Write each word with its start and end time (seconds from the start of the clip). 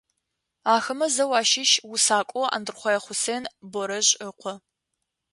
Ахэмэ 0.75 1.07
зэу 1.15 1.31
ащыщ 1.41 1.71
усакӏоу 1.93 2.45
Андрыхъое 2.55 2.99
Хъусен 3.03 3.43
Борэжъ 3.71 4.09
ыкъо. 4.29 4.53